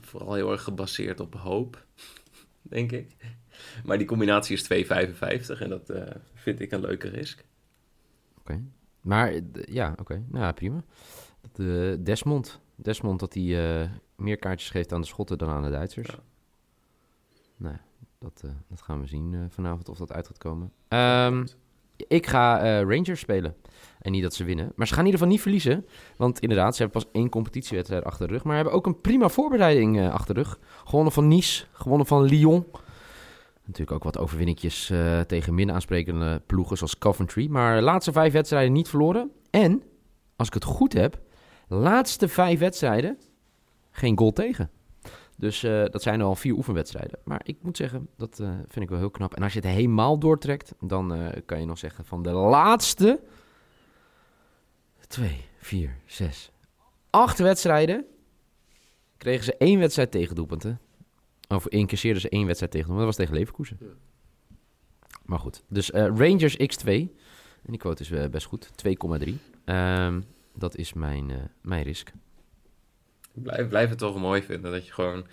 vooral 0.00 0.34
heel 0.34 0.52
erg 0.52 0.62
gebaseerd 0.62 1.20
op 1.20 1.34
hoop, 1.34 1.86
denk 2.62 2.92
ik. 2.92 3.16
Maar 3.84 3.98
die 3.98 4.06
combinatie 4.06 4.56
is 4.56 4.86
2,55 5.54 5.60
en 5.60 5.68
dat 5.68 5.90
eh, 5.90 6.14
vind 6.34 6.60
ik 6.60 6.72
een 6.72 6.80
leuke 6.80 7.08
risk. 7.08 7.44
Oké. 8.38 8.62
Maar 9.00 9.32
eh, 9.32 9.42
ja, 9.52 9.94
oké. 10.00 10.24
Nou, 10.28 10.44
ja, 10.44 10.52
prima. 10.52 10.84
Desmond. 12.02 12.60
Desmond 12.74 13.20
dat 13.20 13.34
hij 13.34 13.80
eh, 13.82 13.90
meer 14.16 14.36
kaartjes 14.36 14.70
geeft 14.70 14.92
aan 14.92 15.00
de 15.00 15.06
Schotten 15.06 15.38
dan 15.38 15.48
aan 15.48 15.62
de 15.62 15.70
Duitsers. 15.70 16.08
Ja. 16.08 16.18
Nou, 17.56 17.74
ja, 17.74 17.80
dat, 18.18 18.40
eh, 18.44 18.50
dat 18.68 18.82
gaan 18.82 19.00
we 19.00 19.06
zien 19.06 19.34
eh, 19.34 19.40
vanavond 19.48 19.88
of 19.88 19.98
dat 19.98 20.12
uit 20.12 20.26
gaat 20.26 20.38
komen. 20.38 20.72
Ehm, 20.88 21.46
ik 21.96 22.26
ga 22.26 22.60
eh, 22.60 22.80
Rangers 22.80 23.20
spelen. 23.20 23.56
En 23.98 24.12
niet 24.12 24.22
dat 24.22 24.34
ze 24.34 24.44
winnen. 24.44 24.72
Maar 24.76 24.86
ze 24.86 24.94
gaan 24.94 25.04
in 25.04 25.10
ieder 25.10 25.20
geval 25.20 25.34
niet 25.34 25.42
verliezen. 25.42 25.86
Want 26.16 26.40
inderdaad, 26.40 26.76
ze 26.76 26.82
hebben 26.82 27.02
pas 27.02 27.12
één 27.12 27.28
competitiewedstrijd 27.28 28.04
achter 28.04 28.26
de 28.26 28.32
rug. 28.32 28.44
Maar 28.44 28.54
hebben 28.54 28.72
ook 28.72 28.86
een 28.86 29.00
prima 29.00 29.28
voorbereiding 29.28 30.10
achter 30.10 30.34
de 30.34 30.40
rug. 30.40 30.58
Gewonnen 30.84 31.12
van 31.12 31.28
Nice, 31.28 31.64
gewonnen 31.72 32.06
van 32.06 32.22
Lyon. 32.22 32.66
Natuurlijk 33.64 33.96
ook 33.96 34.04
wat 34.04 34.18
overwinningjes 34.18 34.92
tegen 35.26 35.54
minder 35.54 35.74
aansprekende 35.74 36.42
ploegen 36.46 36.76
zoals 36.76 36.98
Coventry. 36.98 37.48
Maar 37.48 37.76
de 37.76 37.82
laatste 37.82 38.12
vijf 38.12 38.32
wedstrijden 38.32 38.72
niet 38.72 38.88
verloren. 38.88 39.30
En, 39.50 39.82
als 40.36 40.48
ik 40.48 40.54
het 40.54 40.64
goed 40.64 40.92
heb, 40.92 41.20
laatste 41.68 42.28
vijf 42.28 42.58
wedstrijden 42.58 43.18
geen 43.90 44.18
goal 44.18 44.32
tegen. 44.32 44.70
Dus 45.36 45.62
eh, 45.62 45.84
dat 45.84 46.02
zijn 46.02 46.22
al 46.22 46.34
vier 46.34 46.54
oefenwedstrijden. 46.54 47.18
Maar 47.24 47.40
ik 47.44 47.56
moet 47.60 47.76
zeggen, 47.76 48.08
dat 48.16 48.40
eh, 48.40 48.48
vind 48.48 48.84
ik 48.84 48.88
wel 48.88 48.98
heel 48.98 49.10
knap. 49.10 49.34
En 49.34 49.42
als 49.42 49.52
je 49.52 49.58
het 49.58 49.68
helemaal 49.68 50.18
doortrekt, 50.18 50.74
dan 50.80 51.14
eh, 51.14 51.40
kan 51.46 51.60
je 51.60 51.66
nog 51.66 51.78
zeggen 51.78 52.04
van 52.04 52.22
de 52.22 52.30
laatste 52.30 53.20
twee, 55.06 55.44
vier, 55.58 55.96
zes, 56.04 56.50
acht 57.10 57.38
wedstrijden 57.38 58.04
kregen 59.16 59.44
ze 59.44 59.56
één 59.56 59.78
wedstrijd 59.78 60.10
tegen 60.10 60.34
doelpunten. 60.34 60.80
Of 61.48 61.68
incasseerden 61.68 62.20
ze 62.20 62.28
één 62.28 62.46
wedstrijd 62.46 62.72
tegen. 62.72 62.94
Dat 62.94 63.04
was 63.04 63.16
tegen 63.16 63.34
Leverkusen. 63.34 63.76
Ja. 63.80 63.86
Maar 65.24 65.38
goed, 65.38 65.62
dus 65.68 65.90
Rangers 65.90 66.56
x2. 66.56 66.88
En 67.62 67.72
die 67.72 67.78
quote 67.78 68.02
is 68.02 68.30
best 68.30 68.46
goed, 68.46 68.70
2,3. 68.76 69.34
Ehm, 69.64 70.20
dat 70.54 70.76
is 70.76 70.92
mijn, 70.92 71.50
mijn 71.60 71.82
risk. 71.82 72.12
Ik 73.36 73.42
blijf, 73.42 73.68
blijf 73.68 73.88
het 73.88 73.98
toch 73.98 74.18
mooi 74.20 74.42
vinden 74.42 74.72
dat 74.72 74.86
je 74.86 74.92
gewoon 74.92 75.26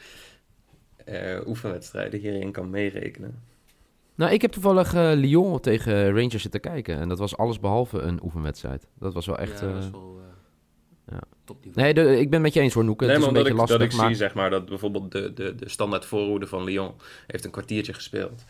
eh, 1.05 1.39
oefenwedstrijden 1.47 2.19
hierin 2.19 2.51
kan 2.51 2.69
meerekenen. 2.69 3.39
Nou, 4.15 4.31
ik 4.31 4.41
heb 4.41 4.51
toevallig 4.51 4.93
eh, 4.93 5.11
Lyon 5.15 5.59
tegen 5.59 6.07
Rangers 6.15 6.41
zitten 6.41 6.59
kijken. 6.59 6.97
En 6.99 7.09
dat 7.09 7.19
was 7.19 7.37
alles 7.37 7.59
behalve 7.59 7.99
een 7.99 8.23
oefenwedstrijd. 8.23 8.87
Dat 8.99 9.13
was 9.13 9.25
wel 9.25 9.37
echt... 9.37 9.59
ja, 9.59 9.73
dat 9.73 9.83
eh, 9.83 9.91
wel 9.91 10.21
ja. 11.07 11.19
Nee, 11.73 11.93
de- 11.93 12.19
ik 12.19 12.29
ben 12.29 12.41
met 12.41 12.53
je 12.53 12.59
eens 12.59 12.73
hoor, 12.73 12.83
Noeke. 12.83 13.05
Nee, 13.05 13.13
het 13.13 13.23
is 13.23 13.27
maar 13.29 13.37
een 13.37 13.43
beetje 13.43 13.61
ik, 13.61 13.67
lastig, 13.67 13.79
dat 13.79 13.91
ik 13.91 13.97
maar... 13.97 14.07
zie 14.07 14.15
zeg 14.15 14.33
maar, 14.33 14.49
dat 14.49 14.65
bijvoorbeeld 14.65 15.11
de, 15.11 15.33
de, 15.33 15.55
de 15.55 15.69
standaard 15.69 16.05
voorhoede 16.05 16.47
van 16.47 16.63
Lyon 16.63 16.91
heeft 17.27 17.45
een 17.45 17.51
kwartiertje 17.51 17.93
gespeeld. 17.93 18.43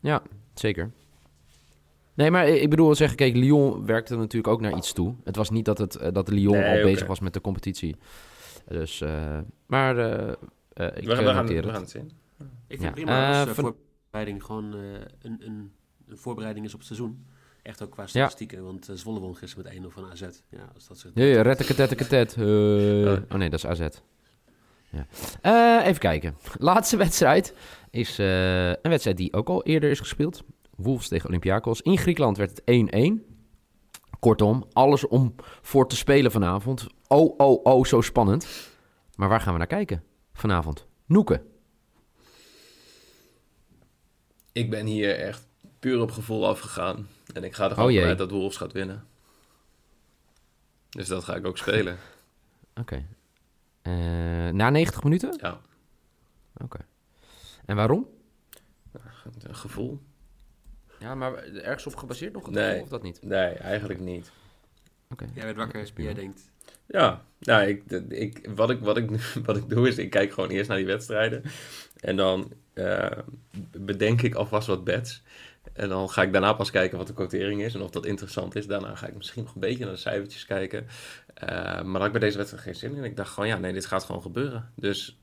Ja, 0.00 0.22
zeker. 0.54 0.90
Nee, 2.14 2.30
maar 2.30 2.48
ik 2.48 2.70
bedoel 2.70 2.94
zeggen, 2.94 3.16
kijk, 3.16 3.34
Lyon 3.34 3.86
werkte 3.86 4.16
natuurlijk 4.16 4.52
ook 4.52 4.60
naar 4.60 4.76
iets 4.76 4.92
toe. 4.92 5.14
Het 5.24 5.36
was 5.36 5.50
niet 5.50 5.64
dat, 5.64 5.78
het, 5.78 5.98
dat 6.12 6.28
Lyon 6.28 6.58
Nee, 6.58 6.78
al 6.78 6.84
bezig 6.90 7.06
was 7.06 7.20
met 7.20 7.32
de 7.32 7.40
competitie. 7.40 7.96
Dus, 8.68 9.00
eh, 9.00 9.38
maar 9.66 9.98
eh, 9.98 10.28
eh, 10.28 10.86
ik 10.96 11.04
we, 11.04 11.16
we, 11.16 11.16
gaan, 11.16 11.46
we 11.46 11.54
het. 11.54 11.66
gaan 11.66 11.80
het 11.80 11.90
zien. 11.90 12.10
Ik 12.68 12.78
vind 12.78 12.80
Ja. 12.80 12.86
het 12.86 12.94
prima 12.94 13.40
als 13.44 13.48
van- 13.50 13.64
voorbereiding 13.64 14.44
gewoon 14.44 14.74
eh, 14.74 14.80
een, 15.22 15.36
een, 15.46 15.72
een 16.08 16.18
voorbereiding 16.18 16.66
is 16.66 16.72
op 16.72 16.78
het 16.78 16.86
seizoen. 16.88 17.26
Echt 17.62 17.82
ook 17.82 17.90
qua 17.90 18.06
statistieken, 18.06 18.64
want 18.64 18.90
uh, 18.90 18.96
Zwolle 18.96 19.20
won 19.20 19.36
gisteren 19.36 19.64
met 19.82 19.90
1-0 19.90 19.94
van 19.94 20.10
AZ. 20.10 20.20
Ja, 20.50 20.70
als 20.74 20.86
dat 20.88 20.98
zo... 20.98 21.08
Nee, 21.14 21.40
retteketetteketet. 21.40 22.36
Uh, 22.36 23.12
oh 23.12 23.34
nee, 23.34 23.50
dat 23.50 23.58
is 23.58 23.66
AZ. 23.66 23.86
Ja. 24.90 25.06
Eh, 25.80 25.86
even 25.86 26.00
kijken. 26.00 26.36
Laatste 26.58 26.96
wedstrijd 26.96 27.54
is 27.90 28.18
eh, 28.18 28.68
een 28.68 28.78
wedstrijd 28.90 29.16
die 29.16 29.32
ook 29.32 29.48
al 29.48 29.62
eerder 29.62 29.90
is 29.90 29.98
gespeeld. 29.98 30.42
Wolves 30.76 31.08
tegen 31.08 31.28
Olympiakos. 31.28 31.82
In 31.82 31.98
Griekenland 31.98 32.36
werd 32.36 32.60
het 32.64 32.90
1-1. 33.20 33.24
Kortom, 34.20 34.64
alles 34.72 35.06
om 35.06 35.34
voor 35.62 35.88
te 35.88 35.96
spelen 35.96 36.30
vanavond. 36.30 36.86
Oh, 37.12 37.34
oh, 37.38 37.60
oh, 37.64 37.84
zo 37.84 38.00
spannend. 38.00 38.46
Maar 39.16 39.28
waar 39.28 39.40
gaan 39.40 39.52
we 39.52 39.58
naar 39.58 39.66
kijken 39.66 40.04
vanavond? 40.32 40.86
Noeken. 41.06 41.46
Ik 44.52 44.70
ben 44.70 44.86
hier 44.86 45.18
echt 45.18 45.46
puur 45.78 46.00
op 46.00 46.10
gevoel 46.10 46.46
afgegaan. 46.48 47.08
En 47.34 47.44
ik 47.44 47.54
ga 47.54 47.64
er 47.64 47.70
gewoon 47.70 47.84
Oh 47.84 47.90
jee. 47.90 48.00
vanuit 48.00 48.18
dat 48.18 48.30
Wolves 48.30 48.56
gaat 48.56 48.72
winnen. 48.72 49.04
Dus 50.88 51.08
dat 51.08 51.24
ga 51.24 51.34
ik 51.34 51.46
ook 51.46 51.58
spelen. 51.58 51.98
Oké. 52.80 53.06
Eh, 53.82 53.92
na 54.48 54.70
90 54.70 55.02
minuten? 55.02 55.36
Ja, 55.40 55.60
Oké. 56.56 56.78
En 57.64 57.76
waarom? 57.76 58.06
een 59.38 59.54
gevoel. 59.54 60.00
Ja, 60.98 61.14
maar 61.14 61.34
ergens 61.44 61.86
op 61.86 61.96
gebaseerd 61.96 62.32
nog 62.32 62.44
het 62.44 62.54
Nee. 62.54 62.64
gevoel 62.68 62.82
of 62.82 62.88
dat 62.88 63.02
niet? 63.02 63.22
Nee, 63.22 63.52
eigenlijk 63.54 64.00
niet. 64.00 64.30
Oké. 65.10 65.26
Jij 65.34 65.46
Dat 65.46 65.56
wakker, 65.56 65.90
jij 65.96 66.14
denkt... 66.14 66.49
Ja, 66.92 67.24
nou, 67.38 67.66
ik, 67.66 67.82
ik, 68.08 68.48
wat, 68.54 68.70
ik, 68.70 68.80
wat, 68.80 68.96
ik, 68.96 69.10
wat 69.46 69.56
ik 69.56 69.68
doe 69.68 69.88
is, 69.88 69.98
ik 69.98 70.10
kijk 70.10 70.32
gewoon 70.32 70.50
eerst 70.50 70.68
naar 70.68 70.76
die 70.78 70.86
wedstrijden. 70.86 71.42
En 72.00 72.16
dan 72.16 72.52
eh, 72.72 73.18
bedenk 73.70 74.22
ik 74.22 74.34
alvast 74.34 74.66
wat 74.66 74.84
bets. 74.84 75.22
En 75.72 75.88
dan 75.88 76.10
ga 76.10 76.22
ik 76.22 76.32
daarna 76.32 76.52
pas 76.52 76.70
kijken 76.70 76.98
wat 76.98 77.06
de 77.06 77.12
quotering 77.14 77.62
is 77.62 77.74
en 77.74 77.80
of 77.82 77.90
dat 77.90 78.06
interessant 78.06 78.54
is. 78.56 78.66
Daarna 78.66 78.94
ga 78.94 79.06
ik 79.06 79.16
misschien 79.16 79.42
nog 79.42 79.54
een 79.54 79.60
beetje 79.60 79.84
naar 79.84 79.92
de 79.94 80.00
cijfertjes 80.00 80.44
kijken. 80.46 80.86
Eh, 81.34 81.48
maar 81.58 81.82
dan 81.82 81.94
had 81.94 82.04
ik 82.06 82.12
bij 82.12 82.20
deze 82.20 82.36
wedstrijd 82.36 82.64
geen 82.64 82.74
zin 82.74 82.94
in. 82.96 83.04
Ik 83.04 83.16
dacht 83.16 83.32
gewoon, 83.32 83.48
ja, 83.48 83.58
nee, 83.58 83.72
dit 83.72 83.86
gaat 83.86 84.04
gewoon 84.04 84.22
gebeuren. 84.22 84.70
Dus 84.74 85.18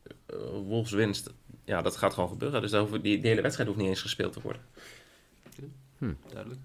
Wolves 0.66 0.92
winst, 0.92 1.34
ja, 1.66 1.82
dat 1.82 1.98
gaat 1.98 2.14
gewoon 2.14 2.30
gebeuren. 2.30 2.62
Dus 2.62 2.72
daar 2.72 2.80
hoeven- 2.82 3.02
die, 3.02 3.20
die 3.20 3.30
hele 3.30 3.42
wedstrijd 3.42 3.70
hoeft 3.70 3.82
niet 3.82 3.90
eens 3.90 4.02
gespeeld 4.02 4.34
te 4.34 4.42
worden. 4.42 4.62
Duidelijk. 6.32 6.62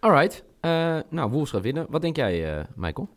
Alright. 0.00 0.44
Eh 0.60 0.98
nou, 1.10 1.30
Wolves 1.30 1.50
gaat 1.50 1.62
winnen. 1.62 1.86
Wat 1.90 2.00
denk 2.02 2.16
jij, 2.16 2.58
eh, 2.58 2.64
Michael? 2.76 3.08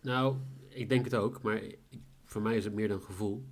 Nou, 0.00 0.36
ik 0.68 0.88
denk 0.88 1.04
het 1.04 1.14
ook, 1.14 1.42
maar 1.42 1.56
ik- 1.56 1.78
voor 2.24 2.42
mij 2.42 2.56
is 2.56 2.64
het 2.64 2.74
meer 2.74 2.88
dan 2.88 3.00
gevoel. 3.02 3.44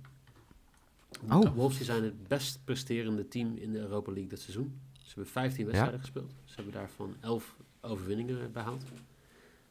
Oh. 1.31 1.55
Wolves 1.55 1.81
zijn 1.81 2.03
het 2.03 2.27
best 2.27 2.59
presterende 2.63 3.27
team 3.27 3.55
in 3.57 3.71
de 3.71 3.79
Europa 3.79 4.11
League 4.11 4.29
dit 4.29 4.39
seizoen. 4.39 4.79
Ze 4.91 5.05
hebben 5.05 5.25
15 5.27 5.65
wedstrijden 5.65 5.99
gespeeld. 5.99 6.33
Ze 6.43 6.55
hebben 6.55 6.73
daarvan 6.73 7.15
11 7.19 7.55
overwinningen 7.81 8.51
behaald. 8.51 8.83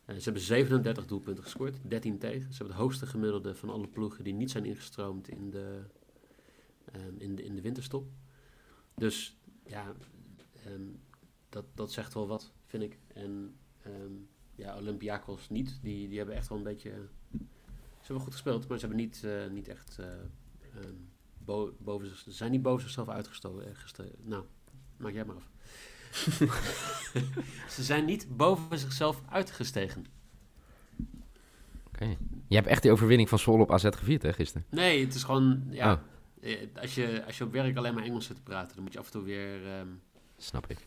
Eh, 0.04 0.16
ze 0.16 0.22
hebben 0.24 0.42
37 0.42 1.06
doelpunten 1.06 1.42
gescoord, 1.44 1.76
13 1.82 2.18
tegen. 2.18 2.40
Ze 2.52 2.56
hebben 2.58 2.66
het 2.66 2.76
hoogste 2.76 3.06
gemiddelde 3.06 3.54
van 3.54 3.70
alle 3.70 3.86
ploegen 3.88 4.24
die 4.24 4.34
niet 4.34 4.50
zijn 4.50 4.64
ingestroomd 4.64 5.28
in 5.28 5.50
de, 5.50 5.80
ehm, 6.92 7.14
in 7.18 7.34
de, 7.34 7.44
in 7.44 7.54
de 7.54 7.60
winterstop. 7.60 8.06
Dus 8.94 9.36
ja, 9.66 9.92
ehm, 10.64 10.80
dat, 11.48 11.64
dat 11.74 11.92
zegt 11.92 12.14
wel 12.14 12.26
wat, 12.26 12.52
vind 12.78 12.82
ik. 12.92 12.98
En 13.14 13.54
ehm, 13.82 14.12
ja, 14.54 14.76
Olympiakos 14.76 15.48
niet. 15.48 15.78
Die, 15.82 16.08
die 16.08 16.16
hebben 16.18 16.36
echt 16.36 16.48
wel 16.48 16.58
een 16.58 16.64
beetje... 16.64 16.90
Ze 18.00 18.08
hebben 18.08 18.20
goed 18.24 18.32
gespeeld, 18.32 18.68
maar 18.68 18.78
ze 18.78 18.86
hebben 18.86 19.04
niet, 19.04 19.24
eh, 19.24 19.46
niet 19.50 19.68
echt... 19.68 19.98
eh, 19.98 20.06
ehm, 20.06 20.94
bo- 21.38 21.74
boven 21.78 22.06
zich, 22.06 22.18
ze 22.18 22.30
zijn 22.32 22.50
niet 22.50 22.62
boven 22.62 22.82
zichzelf 22.82 23.08
uitgestoken. 23.08 23.66
eh, 23.66 24.04
nou, 24.22 24.44
maak 24.96 25.12
jij 25.12 25.24
maar 25.24 25.36
af. 25.36 25.48
ze 27.74 27.82
zijn 27.82 28.04
niet 28.04 28.36
boven 28.36 28.78
zichzelf 28.78 29.22
uitgestegen. 29.28 30.04
Oké. 31.86 32.16
Je 32.48 32.54
hebt 32.54 32.66
echt 32.66 32.82
die 32.82 32.90
overwinning 32.92 33.28
van 33.28 33.38
Zwolle 33.38 33.62
op 33.62 33.72
AZ 33.72 33.88
gevierd, 33.90 34.22
hè, 34.22 34.32
gisteren? 34.32 34.66
Nee, 34.70 35.04
het 35.04 35.14
is 35.14 35.22
gewoon... 35.24 35.64
Ja, 35.70 35.92
Oh. 36.42 36.80
als, 36.80 36.94
je, 36.94 37.24
als 37.26 37.38
je 37.38 37.44
op 37.44 37.52
werk 37.52 37.76
alleen 37.76 37.94
maar 37.94 38.04
Engels 38.04 38.26
zit 38.26 38.36
te 38.36 38.42
praten, 38.42 38.74
dan 38.74 38.84
moet 38.84 38.92
je 38.92 38.98
af 38.98 39.06
en 39.06 39.12
toe 39.12 39.22
weer... 39.22 39.66
ehm, 39.66 39.88
Snap 40.36 40.66
ik. 40.70 40.78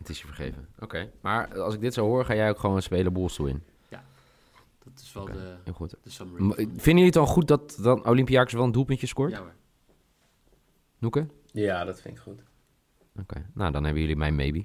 Het 0.00 0.08
is 0.08 0.20
je 0.20 0.26
vergeven. 0.26 0.68
Oké. 0.78 1.10
Maar 1.20 1.58
als 1.60 1.74
ik 1.74 1.80
dit 1.80 1.94
zo 1.94 2.04
hoor, 2.06 2.24
ga 2.24 2.34
jij 2.34 2.48
ook 2.50 2.58
gewoon 2.58 2.82
spelen 2.82 3.12
Bulls 3.12 3.34
toe 3.34 3.48
in. 3.48 3.62
dat 4.84 5.00
is 5.02 5.12
wel 5.12 5.24
de, 5.24 5.56
Heel 5.64 5.72
goed. 5.72 5.94
de 6.02 6.10
summary. 6.10 6.44
M- 6.44 6.52
Vinden 6.54 6.82
jullie 6.84 7.04
het 7.04 7.12
dan 7.12 7.26
goed 7.26 7.48
dat 7.48 7.78
dan 7.82 8.06
Olympiakos 8.06 8.52
wel 8.52 8.64
een 8.64 8.72
doelpuntje 8.72 9.06
scoort? 9.06 9.30
Ja 9.32 9.38
hoor. 9.38 9.52
Noeke? 10.98 11.26
Ja, 11.52 11.84
dat 11.84 12.00
vind 12.00 12.16
ik 12.16 12.20
goed. 12.22 12.40
Oké, 13.20 13.46
nou 13.54 13.72
dan 13.72 13.84
hebben 13.84 14.00
jullie 14.02 14.16
mijn 14.16 14.34
maybe. 14.34 14.64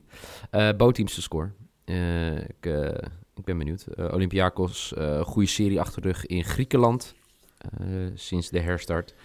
Eh 0.50 0.70
Bootteams 0.78 1.14
te 1.14 1.22
score. 1.22 1.52
Eh, 1.84 2.38
ik, 2.38 2.66
eh, 2.66 2.88
ik 3.36 3.44
ben 3.44 3.58
benieuwd. 3.58 3.82
Eh 3.88 4.14
Olympiakos, 4.14 4.94
eh 4.94 5.22
goede 5.22 5.48
serie 5.48 5.80
achter 5.80 6.02
de 6.02 6.08
rug 6.08 6.26
in 6.26 6.44
Griekenland. 6.44 7.14
eh, 7.58 7.88
sinds 8.14 8.50
de 8.50 8.60
herstart. 8.60 9.16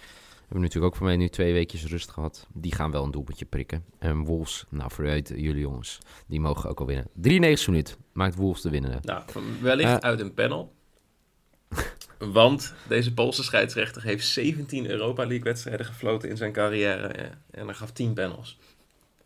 We 0.51 0.57
hebben 0.57 0.69
natuurlijk 0.73 0.93
ook 0.93 0.99
voor 0.99 1.09
mij 1.17 1.25
nu 1.25 1.29
twee 1.29 1.53
weekjes 1.53 1.85
rust 1.85 2.09
gehad. 2.11 2.47
Die 2.53 2.75
gaan 2.75 2.91
wel 2.91 3.03
een 3.03 3.11
doelpuntje 3.11 3.45
prikken. 3.45 3.85
En 3.99 4.23
Wolves, 4.23 4.65
nou 4.69 4.91
vooruit 4.91 5.27
jullie 5.35 5.59
jongens. 5.61 5.97
Die 6.27 6.39
mogen 6.39 6.69
ook 6.69 6.79
al 6.79 6.85
winnen. 6.85 7.07
93 7.13 7.67
minuut 7.67 7.97
maakt 8.13 8.35
Wolves 8.35 8.61
de 8.61 8.69
winnende. 8.69 8.97
Nou, 9.01 9.23
wellicht 9.61 9.89
Eh. 9.89 9.95
uit 9.97 10.19
een 10.19 10.33
panel. 10.33 10.73
Want 12.33 12.73
deze 12.87 13.13
Poolse 13.13 13.43
scheidsrechter 13.43 14.03
heeft 14.03 14.27
17 14.27 14.89
Europa 14.89 15.21
League 15.25 15.43
wedstrijden 15.43 15.85
gefloten 15.85 16.29
in 16.29 16.37
zijn 16.37 16.51
carrière. 16.51 17.07
En 17.51 17.65
hij 17.65 17.73
gaf 17.73 17.91
10 17.91 18.13
panels. 18.13 18.59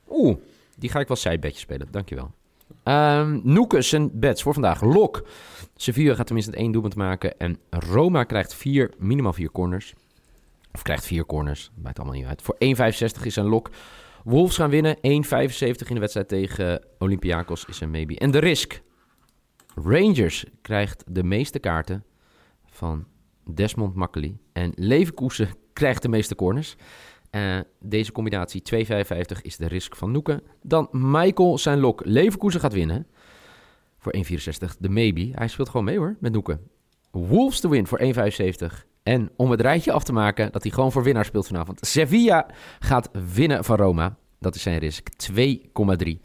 Oeh, 0.09 0.37
die 0.77 0.89
ga 0.89 0.99
ik 0.99 1.07
wel 1.07 1.17
sidebedje 1.17 1.59
spelen. 1.59 1.87
Dankjewel. 1.91 2.31
Ehm 2.83 3.39
Noeke 3.43 3.81
zijn 3.81 4.19
bets 4.19 4.41
voor 4.43 4.53
vandaag. 4.53 4.81
Lok. 4.81 5.27
Sevilla 5.75 6.15
gaat 6.15 6.25
tenminste 6.25 6.51
één 6.55 6.71
doelpunt 6.71 6.95
maken. 6.95 7.39
En 7.39 7.57
Roma 7.69 8.23
krijgt 8.23 8.53
vier, 8.53 8.93
minimaal 8.97 9.33
vier 9.33 9.51
corners. 9.51 9.93
Of 10.75 10.81
krijgt 10.81 11.05
vier 11.05 11.25
corners. 11.25 11.71
Maakt 11.75 11.99
allemaal 11.99 12.17
niet 12.17 12.25
uit. 12.25 12.41
Voor 12.41 12.55
1,65 12.59 13.23
is 13.23 13.33
zijn 13.33 13.45
lok. 13.45 13.69
Wolves 14.23 14.55
gaan 14.55 14.69
winnen. 14.69 14.95
1,75 14.95 15.01
in 15.87 15.93
de 15.93 15.99
wedstrijd 15.99 16.27
tegen 16.27 16.85
Olympiakos 16.99 17.65
is 17.65 17.81
een 17.81 17.91
maybe. 17.91 18.17
En 18.17 18.31
de 18.31 18.37
risk. 18.37 18.81
Rangers 19.75 20.45
krijgt 20.61 21.03
de 21.07 21.23
meeste 21.23 21.59
kaarten 21.59 22.03
van 22.65 23.05
Desmond 23.53 23.95
Makkely. 23.95 24.37
En 24.53 24.71
Leverkusen 24.75 25.49
krijgt 25.73 26.01
de 26.01 26.09
meeste 26.09 26.35
corners. 26.35 26.75
Eh, 27.29 27.59
deze 27.79 28.11
combinatie 28.11 28.61
2,55 28.73 29.41
is 29.41 29.57
de 29.57 29.67
risk 29.67 29.95
van 29.95 30.11
Noeken. 30.11 30.41
Dan 30.61 30.87
Michael 30.91 31.57
zijn 31.57 31.79
lok. 31.79 32.05
Leverkusen 32.05 32.59
gaat 32.59 32.73
winnen. 32.73 33.07
Voor 33.97 34.15
1,64 34.15 34.21
de 34.79 34.89
maybe. 34.89 35.29
Hij 35.31 35.47
speelt 35.47 35.69
gewoon 35.69 35.85
mee 35.85 35.97
hoor, 35.97 36.15
met 36.19 36.31
Noeken. 36.31 36.59
Wolves 37.11 37.59
to 37.59 37.69
win 37.69 37.87
voor 37.87 37.99
1,75. 37.99 38.94
En 39.05 39.31
om 39.35 39.51
het 39.51 39.61
rijtje 39.61 39.91
af 39.91 40.03
te 40.03 40.13
maken 40.13 40.51
dat 40.51 40.63
hij 40.63 40.71
gewoon 40.71 40.91
voor 40.91 41.03
winnaar 41.03 41.25
speelt 41.25 41.47
vanavond. 41.47 41.79
Sevilla 41.85 42.45
gaat 42.79 43.09
winnen 43.33 43.63
van 43.63 43.77
Roma. 43.77 44.17
Dat 44.39 44.55
is 44.55 44.61
zijn 44.61 44.77
risk. 44.79 45.09
2,3. 45.31 46.19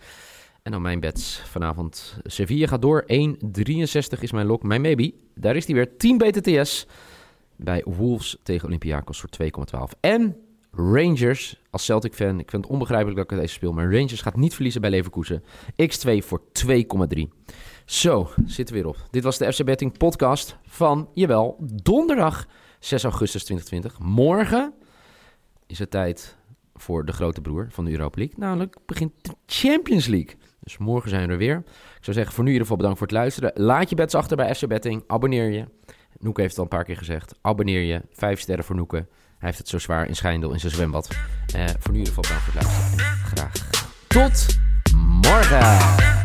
En 0.63 0.73
dan 0.73 0.83
mijn 0.83 1.01
bets 1.01 1.43
vanavond. 1.45 2.19
Sevilla 2.23 2.67
gaat 2.67 2.83
door. 2.83 3.05
1,63 3.07 4.21
is 4.21 4.33
mijn 4.33 4.47
lok. 4.47 4.63
Mijn 4.63 4.81
maybe. 4.81 5.15
Daar 5.35 5.57
is 5.57 5.67
hij 5.67 5.75
weer. 5.75 5.97
10 5.97 6.19
BTTS. 6.19 6.87
Bij 7.57 7.85
Wolves 7.87 8.37
tegen 8.43 8.67
Olympiakos 8.67 9.21
voor 9.21 9.31
2,12. 9.43 10.01
En 10.01 10.37
Rangers, 10.73 11.61
als 11.71 11.85
Celtic-fan, 11.85 12.41
ik 12.41 12.51
vind 12.51 12.63
het 12.63 12.73
onbegrijpelijk 12.73 13.17
dat 13.17 13.31
ik 13.31 13.39
deze 13.39 13.55
speel, 13.55 13.73
maar 13.73 13.93
Rangers 13.93 14.21
gaat 14.21 14.37
niet 14.37 14.55
verliezen 14.55 14.81
bij 14.81 14.91
Leverkusen. 14.91 15.43
X2 15.83 16.25
voor 16.25 16.43
2,3. 16.67 17.23
Zo, 17.85 18.31
zitten 18.47 18.75
we 18.75 18.81
weer 18.81 18.91
op. 18.91 18.97
Dit 19.11 19.23
was 19.23 19.39
de 19.39 19.53
FC 19.53 19.65
Betting 19.65 19.99
podcast 19.99 20.57
van, 20.63 21.09
jawel, 21.15 21.57
donderdag 21.83 22.47
6 22.81 23.03
augustus 23.03 23.45
2020. 23.45 24.09
Morgen 24.09 24.75
is 25.67 25.79
het 25.79 25.91
tijd 25.91 26.37
voor 26.75 27.05
de 27.05 27.13
grote 27.13 27.41
broer 27.41 27.67
van 27.71 27.85
de 27.85 27.91
Europa 27.91 28.19
League. 28.19 28.39
Namelijk 28.39 28.77
begint 28.87 29.13
de 29.23 29.35
Champions 29.47 30.07
League. 30.07 30.37
Dus 30.61 30.79
morgen 30.79 31.11
zijn 31.11 31.27
we 31.27 31.33
er 31.33 31.39
weer. 31.39 31.57
Ik 31.67 32.05
zou 32.05 32.17
zeggen, 32.17 32.35
voor 32.35 32.45
nu 32.45 32.51
in 32.51 32.57
ieder 32.57 32.63
geval 32.63 32.77
bedankt 32.77 32.99
voor 32.99 33.07
het 33.07 33.17
luisteren. 33.17 33.53
Laat 33.55 33.91
je 33.91 33.97
bets 33.97 34.15
achter 34.15 34.37
bij 34.37 34.55
FC 34.55 34.67
Betting. 34.67 35.05
Abonneer 35.07 35.51
je. 35.51 35.65
Noeke 36.19 36.41
heeft 36.41 36.57
het 36.57 36.59
al 36.59 36.71
een 36.71 36.77
paar 36.77 36.85
keer 36.85 36.97
gezegd. 36.97 37.35
Abonneer 37.41 37.83
je. 37.83 38.03
Vijf 38.13 38.41
sterren 38.41 38.65
voor 38.65 38.77
Noeke. 38.77 38.97
Hij 38.97 39.49
heeft 39.49 39.59
het 39.59 39.69
zo 39.69 39.79
zwaar 39.79 40.07
in 40.07 40.17
Schijndel 40.17 40.53
in 40.53 40.61
zijn 40.61 40.73
zwembad. 40.73 41.09
Eh, 41.55 41.65
voor 41.79 41.93
nu 41.93 41.99
in 41.99 42.07
ieder 42.07 42.15
geval 42.15 42.23
bedankt 42.23 42.45
voor 42.45 42.55
het 42.55 42.63
luisteren. 42.63 43.07
En 43.07 43.17
graag 43.17 43.53
tot 44.07 44.59
morgen. 45.23 46.20